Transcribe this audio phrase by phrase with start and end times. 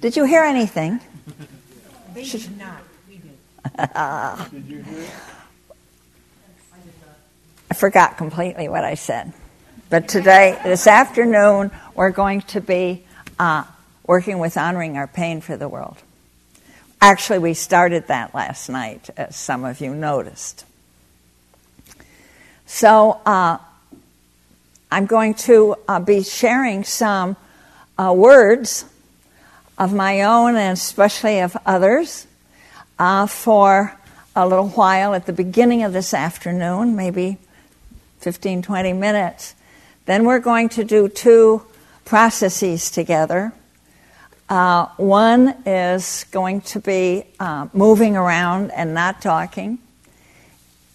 [0.00, 1.00] Did you hear anything?
[2.14, 2.82] They did not.
[3.08, 3.32] We did.
[4.52, 5.10] Did you hear it?
[7.70, 9.32] I forgot completely what I said.
[9.90, 13.04] But today, this afternoon, we're going to be
[13.40, 13.64] uh,
[14.06, 15.96] working with honoring our pain for the world.
[17.00, 20.64] Actually, we started that last night, as some of you noticed.
[22.66, 23.58] So, uh,
[24.92, 27.36] I'm going to uh, be sharing some
[27.98, 28.84] uh, words
[29.78, 32.26] of my own and especially of others
[32.98, 33.96] uh, for
[34.34, 37.38] a little while at the beginning of this afternoon, maybe
[38.20, 39.54] 15, 20 minutes.
[40.06, 41.62] Then we're going to do two
[42.04, 43.52] processes together.
[44.48, 49.78] Uh, one is going to be uh, moving around and not talking.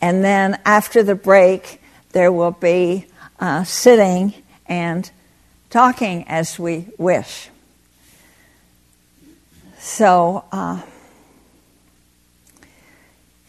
[0.02, 3.05] And then after the break, there will be
[3.40, 4.34] uh, sitting
[4.66, 5.10] and
[5.70, 7.50] talking as we wish.
[9.86, 10.82] So uh,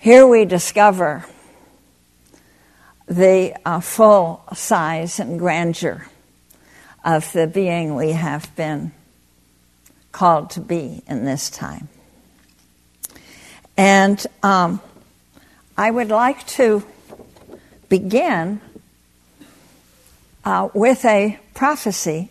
[0.01, 1.25] here we discover
[3.07, 6.09] the uh, full size and grandeur
[7.05, 8.91] of the being we have been
[10.11, 11.89] called to be in this time.
[13.77, 14.81] And um,
[15.79, 16.83] I would like to
[17.89, 18.61] begin
[20.45, 22.29] uh, with a prophecy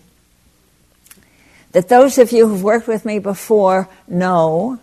[1.74, 4.80] that those of you who've worked with me before know,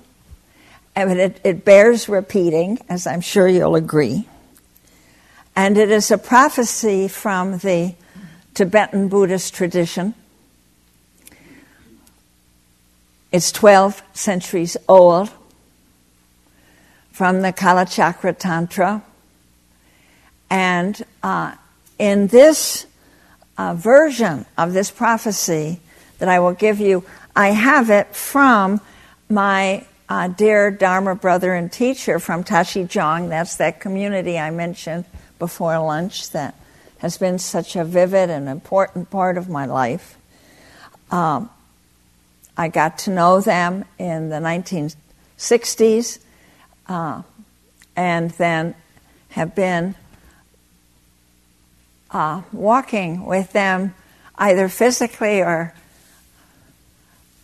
[0.95, 4.29] and it, it bears repeating, as I'm sure you'll agree.
[5.57, 7.95] And it is a prophecy from the
[8.55, 10.15] Tibetan Buddhist tradition.
[13.31, 15.31] It's 12 centuries old
[17.13, 19.05] from the Kalachakra Tantra.
[20.51, 21.55] And uh,
[22.01, 22.87] in this
[23.57, 25.81] uh, version of this prophecy
[26.21, 27.05] that I will give you,
[27.35, 28.81] I have it from
[29.29, 33.29] my uh, dear Dharma brother and teacher from Tashijong.
[33.29, 35.05] That's that community I mentioned
[35.39, 36.55] before lunch that
[36.99, 40.17] has been such a vivid and important part of my life.
[41.11, 41.51] Um,
[42.57, 46.19] I got to know them in the 1960s
[46.89, 47.23] uh,
[47.97, 48.75] and then
[49.31, 49.95] have been
[52.11, 53.95] uh, walking with them
[54.37, 55.73] either physically or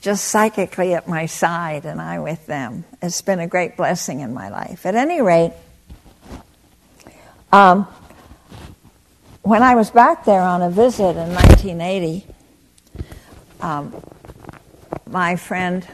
[0.06, 2.84] just psychically at my side and I with them.
[3.02, 4.86] It's been a great blessing in my life.
[4.86, 5.52] At any rate,
[7.50, 7.88] um,
[9.42, 12.24] when I was back there on a visit in 1980,
[13.60, 14.00] um,
[15.10, 15.84] my friend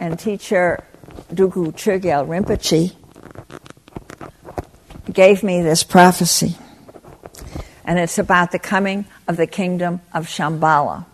[0.00, 0.82] and teacher
[1.30, 2.94] Dugu Chögyal Rinpoche
[5.12, 6.56] gave me this prophecy.
[7.84, 11.04] And it's about the coming of the kingdom of Shambhala.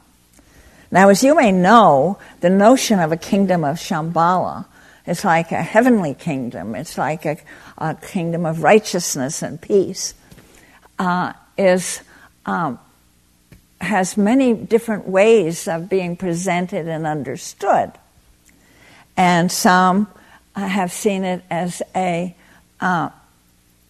[0.90, 4.66] Now, as you may know, the notion of a kingdom of Shambhala
[5.06, 6.74] is like a heavenly kingdom.
[6.74, 7.38] It's like a,
[7.78, 10.14] a kingdom of righteousness and peace.
[10.98, 12.00] Uh, is
[12.46, 12.78] um,
[13.80, 17.92] has many different ways of being presented and understood,
[19.16, 20.08] and some
[20.54, 22.34] uh, have seen it as a
[22.80, 23.10] uh,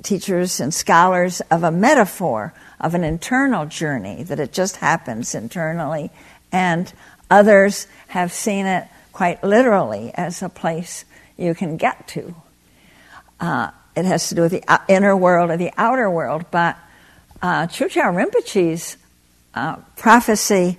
[0.02, 6.10] teachers and scholars of a metaphor of an internal journey that it just happens internally,
[6.52, 6.92] and
[7.30, 11.04] others have seen it quite literally as a place
[11.36, 12.34] you can get to.
[13.38, 16.76] Uh, it has to do with the inner world or the outer world, but
[17.42, 18.96] uh, Chogyal Rinpoche's
[19.54, 20.78] uh, prophecy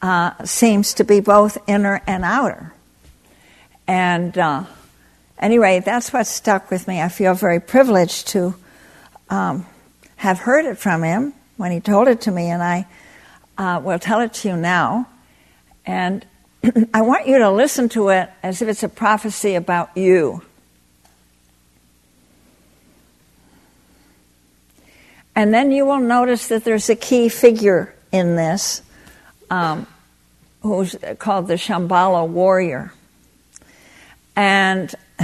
[0.00, 2.72] uh, seems to be both inner and outer.
[3.86, 4.64] And uh,
[5.38, 7.00] anyway, that's what stuck with me.
[7.00, 8.54] I feel very privileged to
[9.30, 9.66] um,
[10.16, 12.86] have heard it from him when he told it to me, and I
[13.58, 15.06] uh, will tell it to you now.
[15.86, 16.24] And
[16.94, 20.42] I want you to listen to it as if it's a prophecy about you.
[25.34, 28.82] And then you will notice that there's a key figure in this
[29.50, 29.86] um,
[30.62, 32.92] who's called the Shambhala warrior.
[34.36, 34.94] And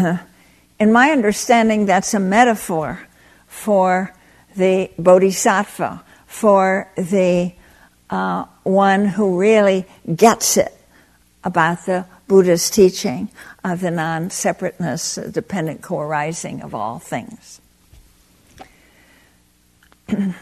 [0.81, 3.07] in my understanding, that's a metaphor
[3.47, 4.15] for
[4.57, 7.53] the bodhisattva, for the
[8.11, 10.75] uh, one who really gets it
[11.45, 13.29] about the Buddha's teaching
[13.65, 17.61] of the non separateness, dependent co arising of all things.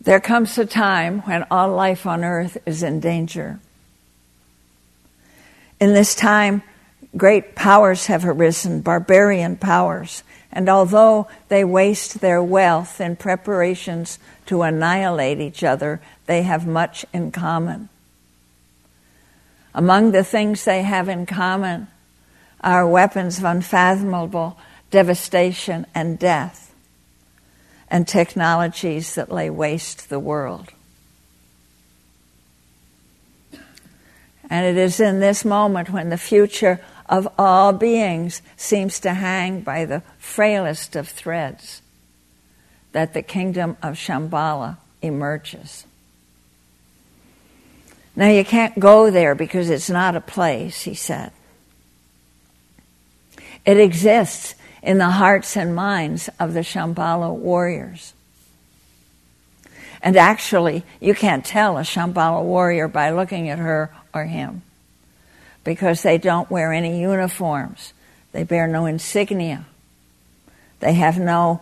[0.00, 3.60] there comes a time when all life on earth is in danger.
[5.80, 6.62] In this time,
[7.16, 10.22] great powers have arisen, barbarian powers,
[10.52, 17.04] and although they waste their wealth in preparations to annihilate each other, they have much
[17.12, 17.88] in common.
[19.74, 21.88] Among the things they have in common
[22.60, 24.58] are weapons of unfathomable
[24.90, 26.74] devastation and death,
[27.90, 30.72] and technologies that lay waste the world.
[34.50, 39.60] And it is in this moment when the future of all beings seems to hang
[39.60, 41.82] by the frailest of threads
[42.92, 45.86] that the kingdom of Shambhala emerges.
[48.14, 51.30] Now, you can't go there because it's not a place, he said.
[53.64, 58.14] It exists in the hearts and minds of the Shambhala warriors.
[60.02, 64.62] And actually, you can't tell a Shambhala warrior by looking at her or him
[65.68, 67.92] because they don't wear any uniforms.
[68.32, 69.66] They bear no insignia.
[70.80, 71.60] They have no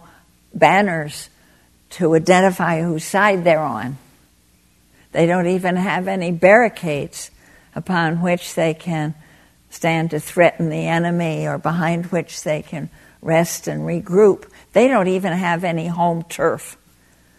[0.55, 1.29] banners
[1.91, 3.99] to identify whose side they're on.
[5.11, 7.33] They don't even have any barricades
[7.75, 9.17] upon which they can
[9.71, 12.89] stand to threaten the enemy or behind which they can
[13.21, 14.49] rest and regroup.
[14.73, 16.77] They don't even have any home turf.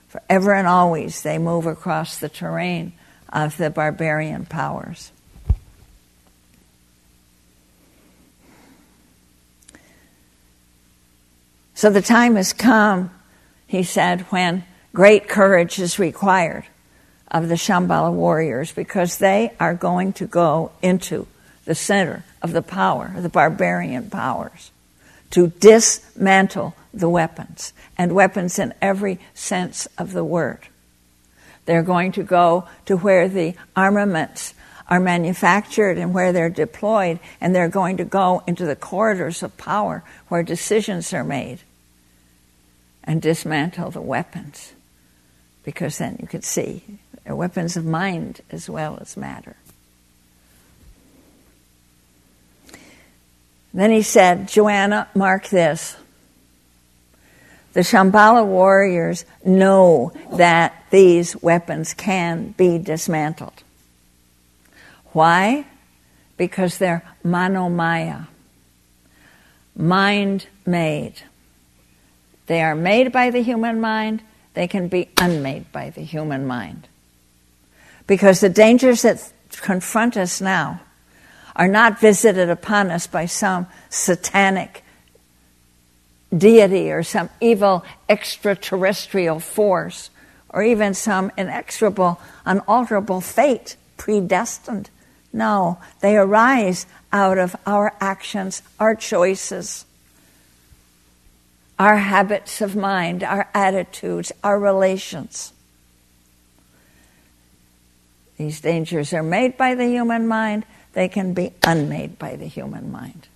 [0.09, 2.91] Forever and always, they move across the terrain
[3.31, 5.13] of the barbarian powers.
[11.77, 13.11] So the time has come,
[13.67, 14.63] he said, when
[14.95, 16.63] great courage is required
[17.27, 21.27] of the Shambhala warriors because they are going to go into
[21.65, 24.71] the center of the power, the barbarian powers,
[25.29, 30.61] to dismantle the weapons, and weapons in every sense of the word.
[31.65, 34.55] They're going to go to where the armaments
[34.89, 39.57] are manufactured and where they're deployed, and they're going to go into the corridors of
[39.57, 41.59] power where decisions are made
[43.03, 44.73] and dismantle the weapons.
[45.63, 46.83] Because then you could see
[47.23, 49.57] they're weapons of mind as well as matter.
[53.73, 55.97] Then he said, Joanna, mark this.
[57.73, 63.63] The Shambhala warriors know that these weapons can be dismantled.
[65.13, 65.65] Why?
[66.37, 68.27] Because they're manomaya,
[69.75, 71.15] mind made.
[72.47, 74.21] They are made by the human mind,
[74.53, 76.87] they can be unmade by the human mind.
[78.05, 79.31] Because the dangers that
[79.61, 80.81] confront us now
[81.55, 84.83] are not visited upon us by some satanic
[86.35, 90.09] deity or some evil extraterrestrial force
[90.49, 94.89] or even some inexorable, unalterable fate predestined.
[95.37, 99.85] No, they arise out of our actions, our choices,
[101.77, 105.53] our habits of mind, our attitudes, our relations.
[108.39, 112.91] These dangers are made by the human mind, they can be unmade by the human
[112.91, 113.27] mind.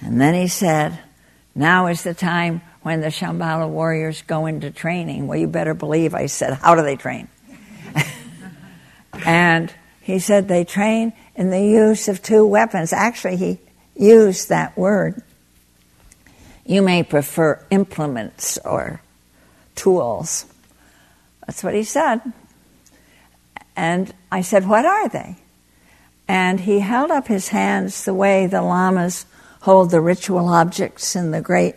[0.00, 0.96] And then he said,
[1.56, 5.26] Now is the time when the Shambhala warriors go into training.
[5.26, 7.26] Well, you better believe I said, How do they train?
[9.24, 12.92] And he said, They train in the use of two weapons.
[12.92, 13.58] Actually, he
[13.96, 15.22] used that word.
[16.66, 19.00] You may prefer implements or
[19.74, 20.46] tools.
[21.46, 22.20] That's what he said.
[23.76, 25.36] And I said, What are they?
[26.26, 29.26] And he held up his hands the way the lamas
[29.60, 31.74] hold the ritual objects in the great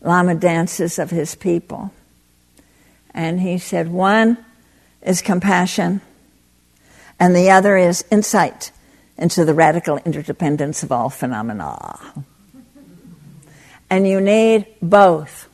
[0.00, 1.90] Lama dances of his people.
[3.12, 4.44] And he said, One
[5.02, 6.00] is compassion,
[7.18, 8.72] and the other is insight
[9.16, 11.98] into the radical interdependence of all phenomena.
[13.88, 15.48] And you need both.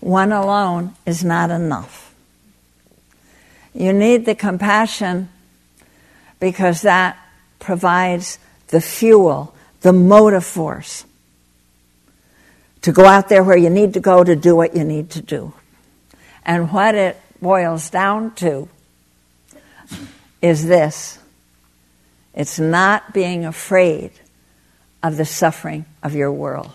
[0.00, 2.14] One alone is not enough.
[3.72, 5.28] You need the compassion
[6.40, 7.16] because that
[7.58, 8.38] provides
[8.68, 11.04] the fuel, the motive force
[12.84, 15.22] to go out there where you need to go to do what you need to
[15.22, 15.54] do.
[16.44, 18.68] And what it boils down to
[20.44, 21.18] is this
[22.34, 24.10] it's not being afraid
[25.02, 26.74] of the suffering of your world.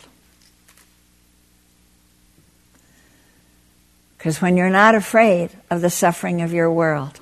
[4.18, 7.20] Because when you're not afraid of the suffering of your world,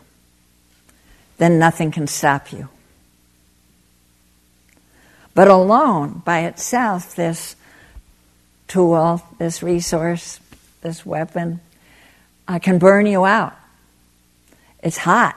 [1.38, 2.70] then nothing can stop you.
[5.34, 7.56] But alone, by itself, this
[8.68, 10.40] tool, this resource,
[10.82, 11.60] this weapon,
[12.48, 13.56] uh, can burn you out.
[14.82, 15.36] It's hot.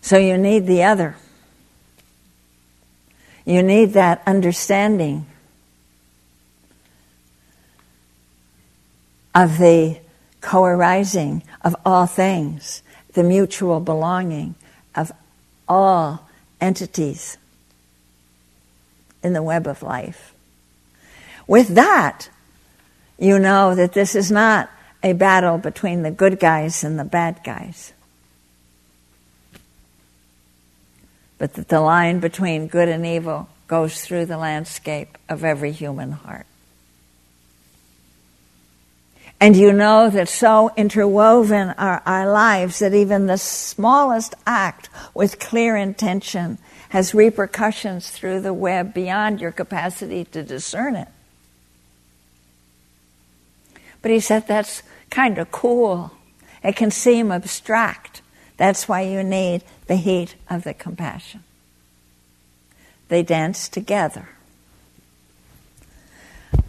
[0.00, 1.16] So you need the other.
[3.44, 5.26] You need that understanding
[9.34, 9.98] of the
[10.40, 14.54] co arising of all things, the mutual belonging
[14.94, 15.12] of
[15.68, 16.28] all
[16.60, 17.36] entities
[19.22, 20.34] in the web of life.
[21.46, 22.28] With that,
[23.18, 24.70] you know that this is not
[25.02, 27.92] a battle between the good guys and the bad guys,
[31.40, 36.12] but that the line between good and evil goes through the landscape of every human
[36.12, 36.44] heart.
[39.40, 45.38] And you know that so interwoven are our lives that even the smallest act with
[45.38, 46.58] clear intention
[46.90, 51.08] has repercussions through the web beyond your capacity to discern it.
[54.02, 56.12] But he said that's kind of cool.
[56.62, 58.20] It can seem abstract.
[58.60, 61.42] That's why you need the heat of the compassion.
[63.08, 64.28] They dance together.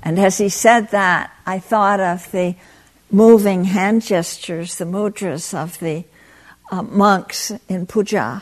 [0.01, 2.55] And as he said that, I thought of the
[3.11, 6.05] moving hand gestures, the mudras of the
[6.71, 8.41] uh, monks in puja,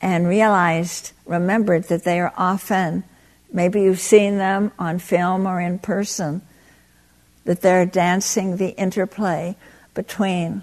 [0.00, 3.02] and realized, remembered that they are often,
[3.52, 6.42] maybe you've seen them on film or in person,
[7.44, 9.56] that they're dancing the interplay
[9.94, 10.62] between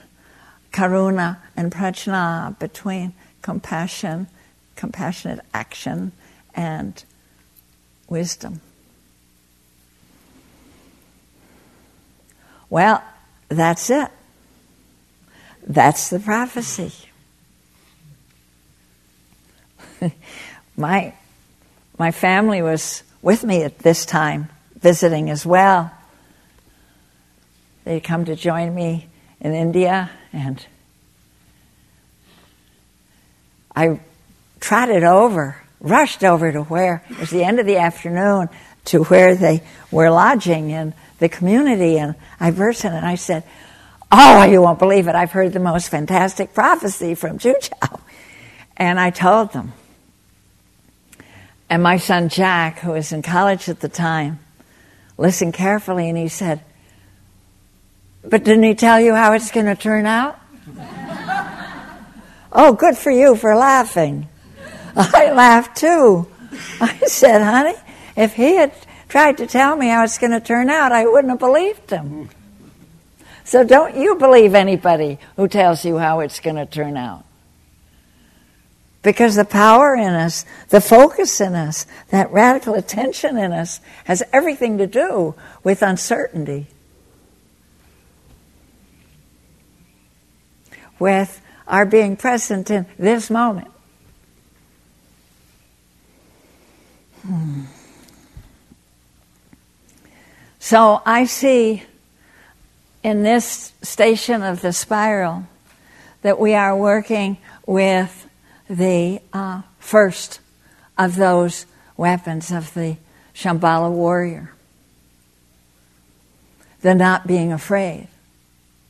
[0.72, 4.28] karuna and prajna, between compassion,
[4.76, 6.12] compassionate action,
[6.54, 7.04] and
[8.08, 8.62] wisdom.
[12.70, 13.04] Well,
[13.50, 14.10] that's it.
[15.68, 16.92] That's the prophecy.
[20.78, 21.14] my,
[22.00, 24.50] my family was with me at this time,
[24.80, 25.92] visiting as well.
[27.84, 29.08] They'd come to join me
[29.42, 30.66] in India, and
[33.76, 34.00] I
[34.60, 38.50] trotted over, rushed over to where it was the end of the afternoon
[38.86, 43.44] to where they were lodging in the community, and I burst in and I said,
[44.12, 45.16] Oh, you won't believe it.
[45.16, 48.02] I've heard the most fantastic prophecy from Juchao.
[48.76, 49.72] And I told them.
[51.70, 54.40] And my son Jack, who was in college at the time,
[55.18, 56.62] listened carefully and he said,
[58.24, 60.40] But didn't he tell you how it's going to turn out?
[62.52, 64.28] oh, good for you for laughing.
[64.96, 66.28] I laughed too.
[66.80, 67.76] I said, honey,
[68.16, 68.74] if he had
[69.10, 72.30] tried to tell me how it's going to turn out, I wouldn't have believed him.
[73.44, 77.26] So don't you believe anybody who tells you how it's going to turn out.
[79.02, 84.22] Because the power in us, the focus in us, that radical attention in us has
[84.32, 86.68] everything to do with uncertainty.
[91.02, 93.70] With our being present in this moment.
[97.24, 97.64] Hmm.
[100.60, 101.82] So I see
[103.02, 105.48] in this station of the spiral
[106.22, 108.30] that we are working with
[108.70, 110.40] the uh, first
[111.00, 111.66] of those
[111.98, 112.98] weapons of the
[113.34, 114.54] Shambhala warrior.
[116.82, 118.08] The not being afraid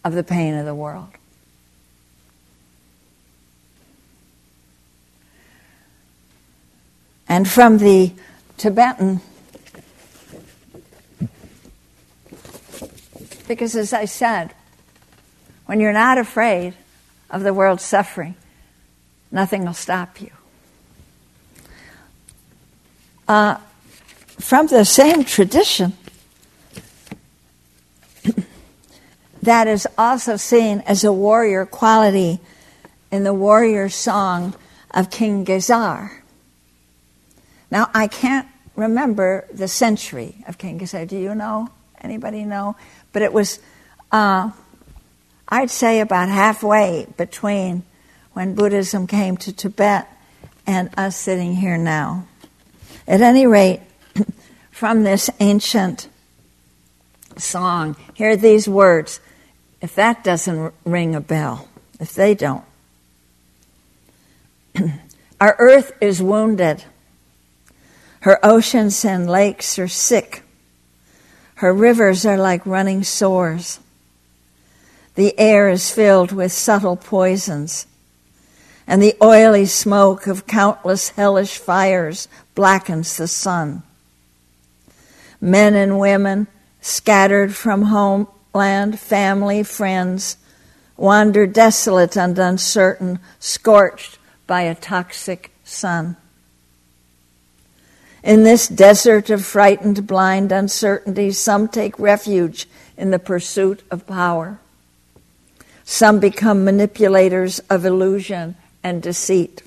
[0.04, 1.08] of the pain of the world.
[7.32, 8.12] And from the
[8.58, 9.22] Tibetan
[13.48, 14.54] Because as I said,
[15.66, 16.74] when you're not afraid
[17.30, 18.36] of the world's suffering,
[19.32, 20.32] nothing will stop you.
[23.28, 23.58] Uh,
[24.40, 25.94] from the same tradition,
[29.42, 32.42] that is also seen as a warrior quality
[33.10, 34.54] in the warrior song
[34.92, 36.21] of King Gesar.
[37.72, 41.08] Now, I can't remember the century of King Gesar.
[41.08, 41.70] Do you know?
[42.02, 42.76] Anybody know?
[43.14, 43.60] But it was,
[44.12, 44.52] uh,
[45.48, 47.84] I'd say, about halfway between
[48.34, 50.08] when Buddhism came to Tibet
[50.68, 52.28] and us sitting here now.
[53.08, 53.82] At any rate,
[54.72, 56.10] from this ancient
[57.38, 59.22] song, hear these words.
[59.82, 61.68] If that doesn't ring a bell,
[62.00, 62.64] if they don't.
[65.42, 66.84] Our earth is wounded.
[68.22, 70.44] Her oceans and lakes are sick.
[71.56, 73.80] Her rivers are like running sores.
[75.16, 77.88] The air is filled with subtle poisons,
[78.88, 83.84] and the oily smoke of countless hellish fires blackens the sun.
[85.40, 86.48] Men and women,
[86.80, 90.38] scattered from homeland, family, friends,
[90.96, 96.18] wander desolate and uncertain, scorched by a toxic sun.
[98.24, 104.60] In this desert of frightened, blind uncertainty, some take refuge in the pursuit of power.
[105.84, 109.64] Some become manipulators of illusion and deceit.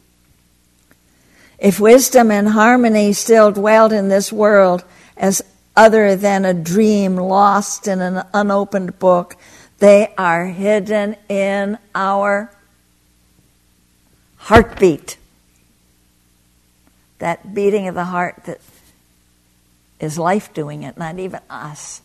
[1.59, 4.85] If wisdom and harmony still dwelled in this world
[5.17, 5.43] as
[5.77, 9.37] other than a dream lost in an unopened book,
[9.79, 12.51] they are hidden in our
[14.37, 15.17] heartbeat.
[17.19, 18.61] That beating of the heart that
[20.01, 22.03] is life doing it, not even us.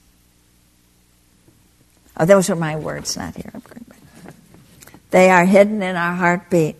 [2.17, 3.53] Oh, those are my words, not here.
[5.11, 6.75] They are hidden in our heartbeat.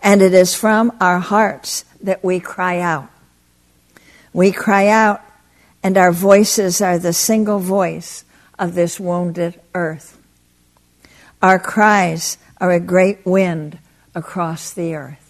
[0.00, 3.08] And it is from our hearts that we cry out.
[4.32, 5.20] We cry out,
[5.82, 8.24] and our voices are the single voice
[8.58, 10.16] of this wounded earth.
[11.42, 13.78] Our cries are a great wind
[14.14, 15.27] across the earth.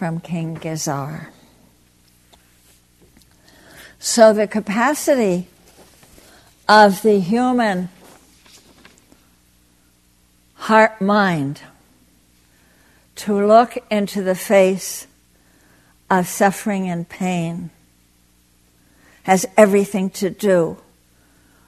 [0.00, 1.26] From King Gesar.
[3.98, 5.46] So, the capacity
[6.66, 7.90] of the human
[10.54, 11.60] heart mind
[13.16, 15.06] to look into the face
[16.08, 17.68] of suffering and pain
[19.24, 20.78] has everything to do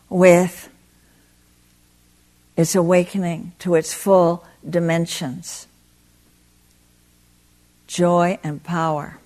[0.09, 0.71] with
[2.57, 5.67] its awakening to its full dimensions
[7.93, 9.19] joy and power.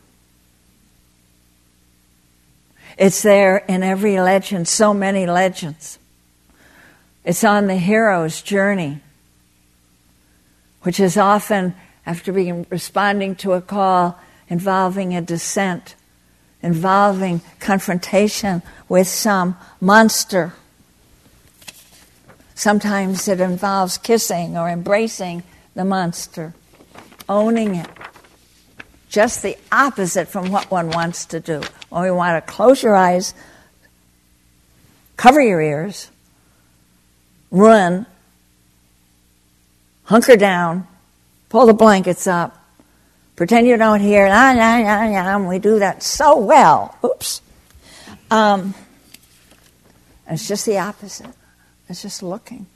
[2.99, 5.99] It's there in every legend, so many legends.
[7.25, 9.01] It's on the hero's journey
[10.87, 11.75] which is often
[12.07, 14.17] after being responding to a call
[14.49, 15.97] involving a descent,
[16.63, 20.53] involving confrontation with some monster.
[22.55, 25.43] Sometimes it involves kissing or embracing
[25.75, 26.55] the monster,
[27.29, 27.89] owning it.
[29.17, 31.63] Just the opposite from what one wants to do.
[31.89, 33.33] When we want to close your eyes,
[35.17, 36.11] cover your ears,
[37.51, 38.05] run,
[40.05, 40.87] hunker down,
[41.49, 42.63] pull the blankets up,
[43.37, 46.95] pretend you don't hear, nah, we do that so well.
[47.03, 47.41] Oops.
[48.31, 48.75] Um,
[50.29, 51.33] it's just the opposite.
[51.89, 52.67] It's just looking.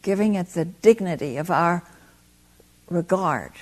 [0.00, 1.82] Giving it the dignity of our
[2.92, 3.52] regard.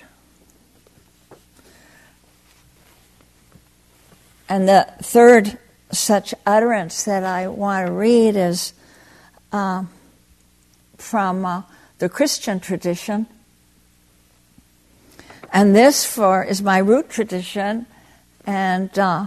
[4.48, 5.58] And the third
[5.92, 8.72] such utterance that I want to read is
[9.52, 9.88] um,
[10.98, 11.62] from uh,
[11.98, 13.26] the Christian tradition.
[15.52, 17.86] And this for is my root tradition,
[18.46, 19.26] and uh,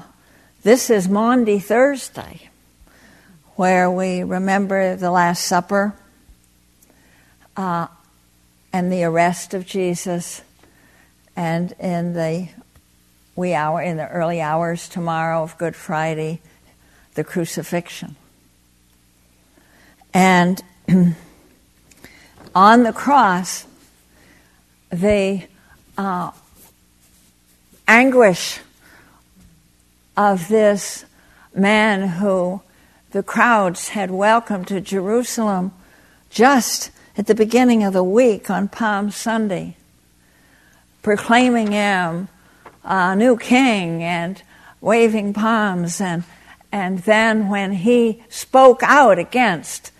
[0.63, 2.49] this is Maundy Thursday,
[3.55, 5.93] where we remember the Last Supper
[7.57, 7.87] uh,
[8.73, 10.41] and the arrest of Jesus,
[11.35, 12.49] and in the
[13.35, 16.41] wee hour, in the early hours tomorrow of Good Friday,
[17.13, 18.15] the crucifixion.
[20.11, 20.61] And
[22.55, 23.67] on the cross,
[24.89, 25.43] the
[25.97, 26.31] uh,
[27.87, 28.59] anguish
[30.17, 31.05] of this
[31.53, 32.61] man who
[33.11, 35.71] the crowds had welcomed to Jerusalem
[36.31, 39.77] just at the beginning of the week on Palm Sunday,
[41.01, 42.27] proclaiming him
[42.83, 44.41] a new king and
[44.81, 46.23] waving palms and
[46.73, 49.91] and then when he spoke out against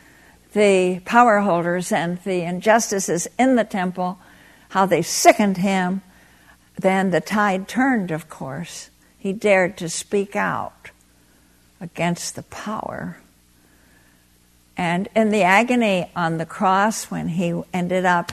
[0.54, 4.18] the power holders and the injustices in the temple,
[4.70, 6.02] how they sickened him,
[6.76, 8.90] then the tide turned, of course.
[9.20, 10.90] He dared to speak out
[11.80, 13.18] against the power.
[14.76, 18.32] And in the agony on the cross, when he ended up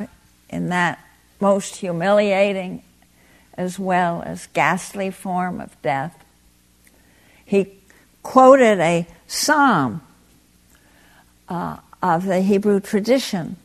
[0.48, 0.98] in that
[1.40, 2.82] most humiliating
[3.54, 6.24] as well as ghastly form of death,
[7.44, 7.74] he
[8.22, 10.02] quoted a psalm
[11.48, 13.56] uh, of the Hebrew tradition.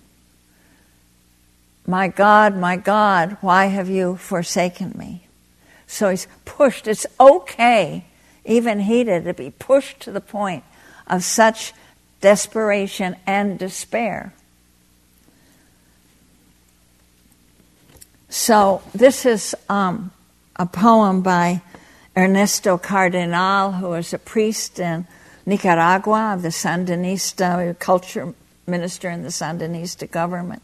[1.88, 5.28] My God, my God, why have you forsaken me?
[5.88, 6.88] So he's pushed.
[6.88, 8.06] It's okay,
[8.44, 10.64] even he did, to be pushed to the point
[11.08, 11.74] of such
[12.26, 14.34] desperation and despair.
[18.30, 20.10] So this is um,
[20.56, 21.62] a poem by
[22.18, 25.06] Ernesto Cardenal, who is a priest in
[25.46, 28.34] Nicaragua, the Sandinista culture
[28.66, 30.64] minister in the Sandinista government.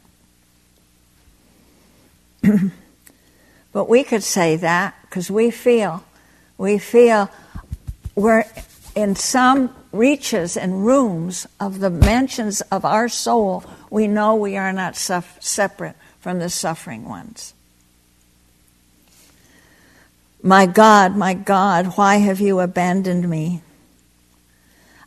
[3.72, 6.04] but we could say that because we feel,
[6.58, 7.30] we feel
[8.16, 8.46] we're
[8.96, 14.74] in some reaches and rooms of the mansions of our soul, we know we are
[14.74, 17.54] not suff- separate from the suffering ones.
[20.44, 23.62] My God, my God, why have you abandoned me?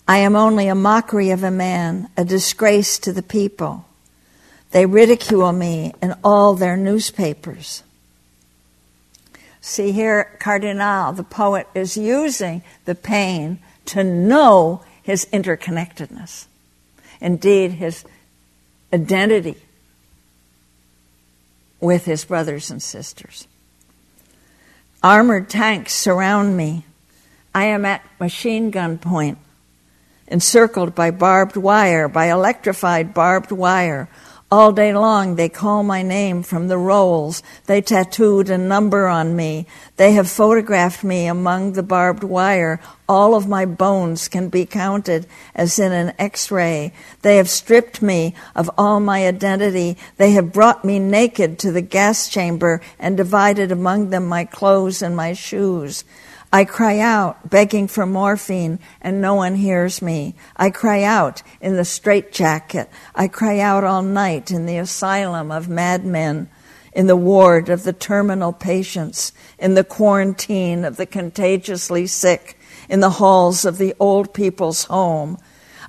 [0.07, 3.87] I am only a mockery of a man, a disgrace to the people.
[4.71, 7.83] They ridicule me in all their newspapers.
[9.61, 16.47] See here, Cardenal, the poet, is using the pain to know his interconnectedness.
[17.21, 18.05] Indeed, his
[18.93, 19.57] identity
[21.81, 23.47] with his brothers and sisters.
[25.03, 26.85] Armored tanks surround me.
[27.55, 29.39] I am at machine gun point,
[30.27, 34.09] encircled by barbed wire, by electrified barbed wire.
[34.57, 37.43] All day long they call my name from the rolls.
[37.67, 39.67] They tattooed a number on me.
[39.97, 42.81] They have photographed me among the barbed wire.
[43.09, 46.93] All of my bones can be counted as in an x-ray.
[47.23, 49.97] They have stripped me of all my identity.
[50.19, 55.03] They have brought me naked to the gas chamber and divided among them my clothes
[55.03, 56.05] and my shoes.
[56.55, 60.37] I cry out, begging for morphine, and no one hears me.
[60.57, 62.89] I cry out in the straitjacket.
[63.13, 66.49] I cry out all night in the asylum of madmen,
[66.93, 72.57] in the ward of the terminal patients, in the quarantine of the contagiously sick,
[72.89, 75.39] in the halls of the old people's home.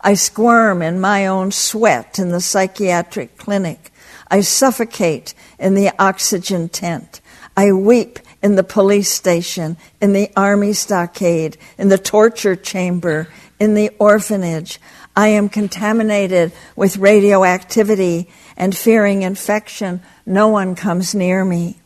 [0.01, 3.91] I squirm in my own sweat in the psychiatric clinic.
[4.31, 7.21] I suffocate in the oxygen tent.
[7.55, 13.27] I weep in the police station, in the army stockade, in the torture chamber,
[13.59, 14.79] in the orphanage.
[15.15, 19.99] I am contaminated with radioactivity and fearing infection.
[20.27, 21.79] No one comes near me.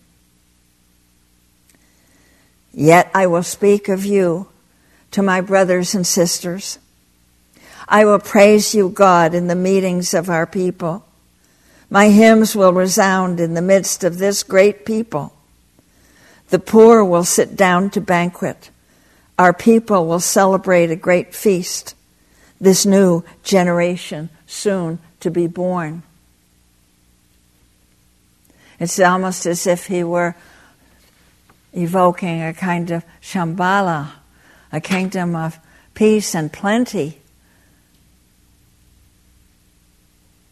[2.74, 4.50] Yet I will speak of you
[5.12, 6.78] to my brothers and sisters.
[7.88, 11.06] I will praise you, God, in the meetings of our people.
[11.89, 15.34] My hymns will resound in the midst of this great people.
[16.50, 18.72] The poor will sit down to banquet.
[19.38, 21.96] Our people will celebrate a great feast.
[22.60, 26.04] This new generation soon to be born.
[28.80, 30.36] It's almost as if he were
[31.74, 34.12] evoking a kind of Shambhala,
[34.72, 35.60] a kingdom of
[35.94, 37.20] peace and plenty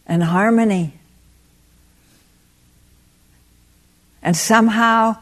[0.06, 0.94] and harmony.
[4.22, 5.18] And somehow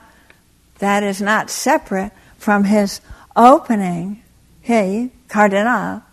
[0.80, 3.02] that is not separate from his
[3.36, 4.24] opening,
[4.62, 6.04] he, Cardenal,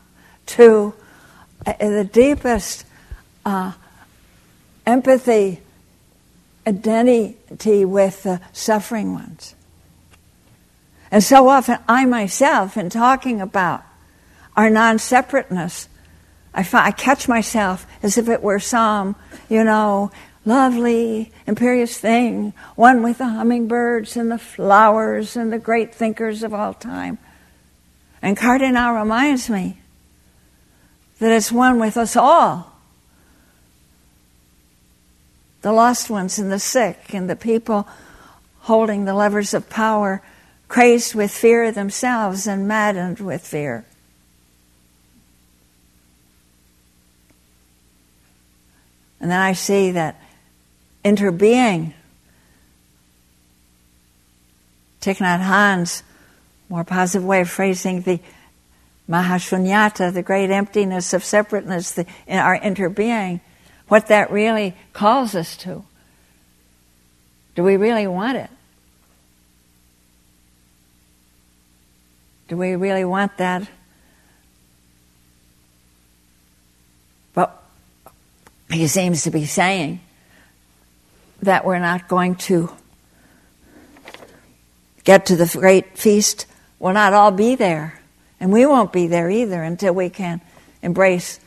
[0.47, 0.95] to
[1.67, 2.85] uh, the deepest
[3.45, 3.73] uh,
[4.87, 5.61] empathy,
[6.67, 9.55] identity with the suffering ones.
[11.11, 13.85] And so often, I myself, in talking about
[14.57, 15.89] our non separateness,
[16.55, 19.17] I, I catch myself as if it were some,
[19.49, 20.11] you know,
[20.45, 26.53] lovely, imperious thing, one with the hummingbirds and the flowers and the great thinkers of
[26.53, 27.19] all time.
[28.21, 29.79] And Cardenal reminds me
[31.19, 32.73] that it's one with us all.
[35.63, 37.87] The lost ones and the sick and the people
[38.63, 40.23] holding the levers of power,
[40.69, 43.85] crazed with fear themselves and maddened with fear.
[49.21, 50.21] And then I see that
[51.05, 51.95] interbeing.
[55.01, 56.03] Thich Nhat Hanh's
[56.69, 58.21] more positive way of phrasing the
[59.09, 63.41] Mahashunyata, the great emptiness of separateness, the, in our interbeing,
[63.89, 65.85] what that really calls us to.
[67.55, 68.51] Do we really want it?
[72.49, 73.67] Do we really want that?
[77.35, 77.63] But
[78.71, 80.01] he seems to be saying
[81.43, 82.73] that we're not going to
[85.05, 86.47] get to the great feast,
[86.79, 88.01] we'll not all be there.
[88.41, 90.41] And we won't be there either until we can
[90.83, 91.39] embrace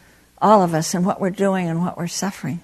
[0.42, 2.62] all of us and what we're doing and what we're suffering.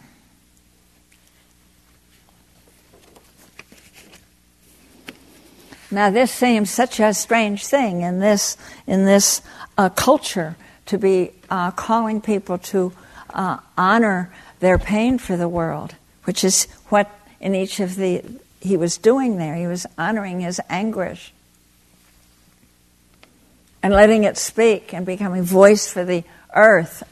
[5.93, 8.55] Now, this seems such a strange thing in this
[8.87, 9.41] in this
[9.77, 12.93] uh, culture to be uh, calling people to
[13.33, 17.09] uh, honor their pain for the world, which is what
[17.41, 18.23] in each of the
[18.61, 19.55] he was doing there.
[19.55, 21.33] He was honoring his anguish
[23.81, 26.23] and letting it speak and becoming voice for the
[26.55, 27.03] earth.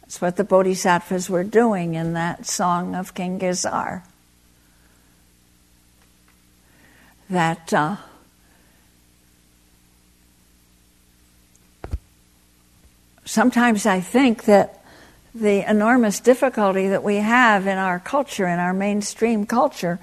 [0.00, 4.02] That's what the bodhisattvas were doing in that song of King Gesar.
[7.28, 7.96] That uh,
[13.24, 14.79] sometimes I think that
[15.34, 19.98] the enormous difficulty that we have in our culture, in our mainstream culture,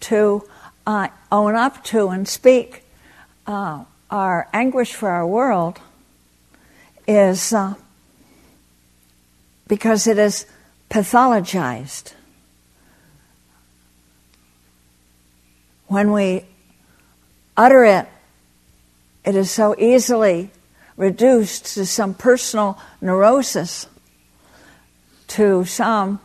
[0.00, 0.42] to
[0.86, 2.82] uh, own up to and speak
[3.46, 5.78] uh, our anguish for our world
[7.06, 7.74] is uh,
[9.66, 10.46] because it is
[10.90, 12.14] pathologized.
[15.86, 16.44] When we
[17.56, 18.06] utter it,
[19.24, 20.50] it is so easily
[20.96, 23.86] reduced to some personal neurosis,
[25.28, 26.20] to some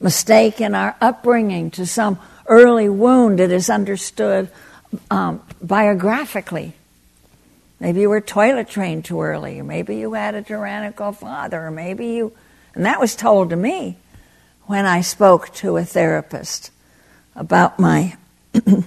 [0.00, 4.50] mistake in our upbringing, to some early wound that is understood
[5.10, 6.74] um, biographically.
[7.80, 11.70] Maybe you were toilet trained too early, or maybe you had a tyrannical father, or
[11.70, 12.32] maybe you.
[12.74, 13.96] And that was told to me
[14.62, 16.70] when I spoke to a therapist
[17.34, 18.16] about my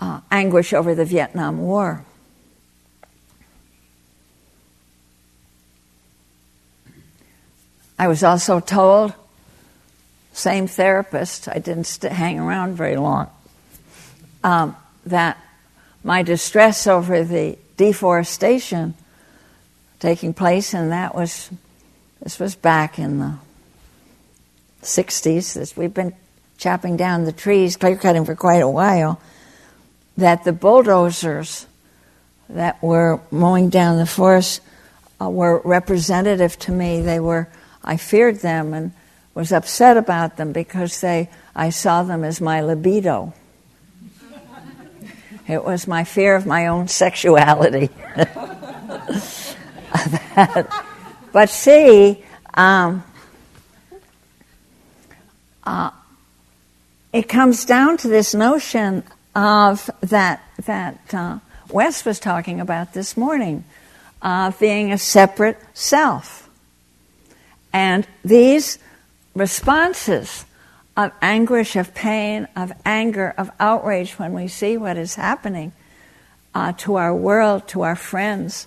[0.00, 2.04] uh, anguish over the Vietnam War.
[8.02, 9.14] I was also told,
[10.32, 13.30] same therapist, I didn't st- hang around very long,
[14.42, 14.74] um,
[15.06, 15.38] that
[16.02, 18.94] my distress over the deforestation
[20.00, 21.48] taking place, and that was,
[22.20, 23.34] this was back in the
[24.82, 26.12] 60s, this, we've been
[26.58, 29.20] chopping down the trees, clear cutting for quite a while,
[30.16, 31.68] that the bulldozers
[32.48, 34.60] that were mowing down the forest
[35.20, 37.00] uh, were representative to me.
[37.00, 37.46] They were,
[37.84, 38.92] I feared them and
[39.34, 43.34] was upset about them because they, I saw them as my libido.
[45.48, 47.90] It was my fear of my own sexuality.
[51.32, 53.02] but see, um,
[55.64, 55.90] uh,
[57.12, 59.02] it comes down to this notion
[59.34, 61.38] of that that uh,
[61.70, 63.64] Wes was talking about this morning,
[64.20, 66.41] of being a separate self,
[67.72, 68.78] and these
[69.34, 70.44] responses
[70.96, 75.72] of anguish, of pain, of anger, of outrage when we see what is happening
[76.54, 78.66] uh, to our world, to our friends,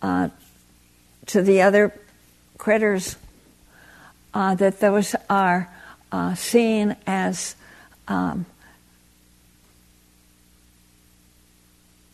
[0.00, 0.28] uh,
[1.26, 1.92] to the other
[2.56, 3.16] critters,
[4.32, 5.70] uh, that those are
[6.10, 7.56] uh, seen as
[8.08, 8.46] um,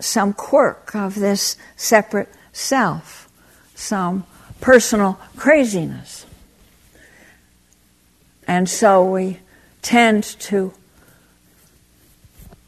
[0.01, 3.29] some quirk of this separate self,
[3.75, 4.25] some
[4.61, 6.27] personal craziness.
[8.47, 9.39] And so we
[9.83, 10.73] tend to,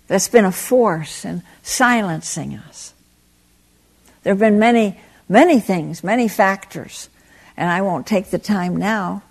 [0.06, 2.94] that's been a force in silencing us.
[4.22, 7.08] There have been many, many things, many factors,
[7.56, 9.22] and I won't take the time now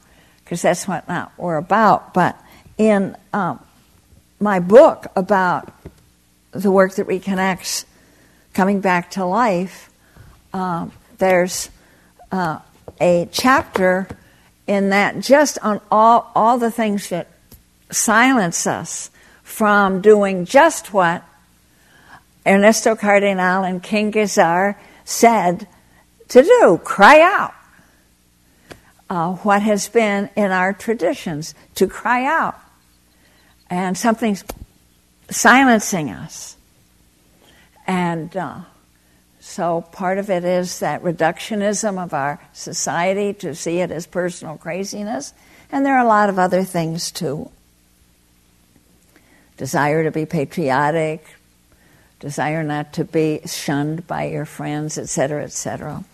[0.44, 2.14] because that's what not we're about.
[2.14, 2.38] But
[2.78, 3.64] in um,
[4.40, 5.74] my book about
[6.52, 7.86] the work that reconnects
[8.54, 9.90] coming back to life,
[10.54, 11.70] um, there's
[12.32, 12.60] uh,
[13.00, 14.08] a chapter
[14.68, 17.28] in that just on all, all the things that
[17.90, 19.10] silence us
[19.44, 21.24] from doing just what
[22.46, 25.68] Ernesto Cardenal and King Gesar said
[26.30, 27.54] to do cry out.
[29.10, 32.58] Uh, what has been in our traditions to cry out.
[33.70, 34.46] And something's
[35.30, 36.56] silencing us.
[37.86, 38.62] And uh,
[39.52, 44.58] so part of it is that reductionism of our society to see it as personal
[44.58, 45.34] craziness.
[45.74, 47.52] And there are a lot of other things too.
[49.58, 51.36] Desire to be patriotic,
[52.22, 56.06] desire not to be shunned by your friends, etc., etc.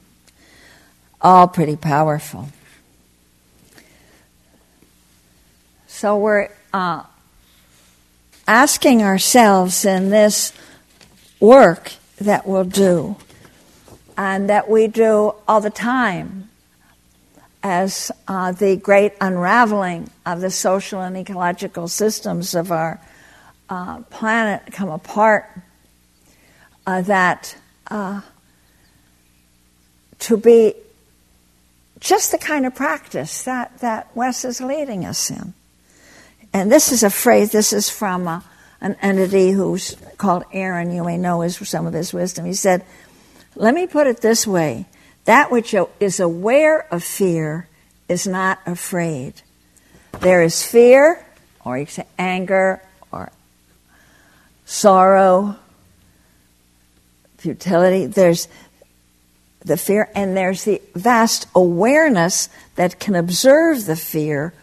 [1.22, 2.50] All pretty powerful.
[5.86, 7.04] So we're uh,
[8.48, 10.54] asking ourselves in this
[11.40, 13.16] work that we'll do
[14.18, 16.50] and that we do all the time
[17.62, 23.00] as uh, the great unraveling of the social and ecological systems of our
[23.70, 25.46] uh, planet come apart,
[26.86, 27.58] uh, that
[27.92, 28.22] uh,
[30.20, 30.74] to be
[32.00, 35.54] just the kind of practice that, that Wes is leading us in.
[36.54, 38.42] And this is a phrase, this is from uh,
[38.80, 42.46] an entity who's called Aaron, you may know his, some of his wisdom.
[42.46, 42.86] He said,
[43.58, 44.86] Let me put it this way
[45.26, 47.68] that which is aware of fear
[48.08, 49.34] is not afraid.
[50.20, 51.26] There is fear,
[51.66, 53.32] or you say anger, or
[54.66, 55.58] sorrow,
[57.40, 58.06] futility.
[58.06, 58.48] There's
[59.66, 64.54] the fear, and there's the vast awareness that can observe the fear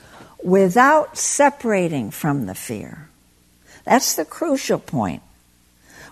[0.42, 3.08] without separating from the fear.
[3.84, 5.22] That's the crucial point.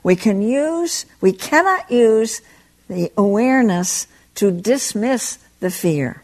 [0.03, 2.43] We can use, we cannot use
[2.93, 6.23] the awareness to dismiss the fear.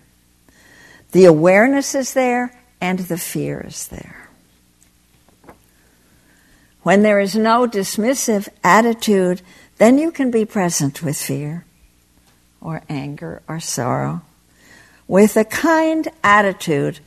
[1.12, 4.28] The awareness is there and the fear is there.
[6.82, 9.42] When there is no dismissive attitude,
[9.78, 11.64] then you can be present with fear
[12.60, 14.22] or anger or sorrow
[15.06, 17.00] with a kind attitude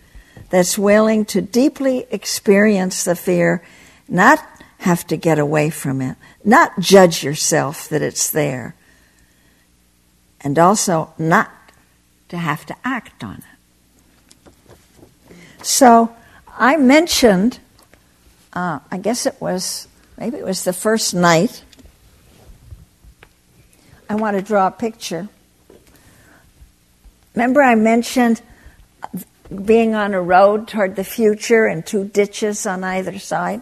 [0.49, 3.63] that's willing to deeply experience the fear,
[4.09, 4.39] not
[4.79, 8.75] have to get away from it, not judge yourself that it's there,
[10.41, 11.51] and also not
[12.29, 13.43] to have to act on
[15.29, 15.35] it.
[15.63, 16.15] So
[16.57, 17.59] I mentioned,
[18.53, 21.63] uh, I guess it was, maybe it was the first night.
[24.09, 25.29] I want to draw a picture.
[27.35, 28.41] Remember, I mentioned
[29.51, 33.61] being on a road toward the future and two ditches on either side?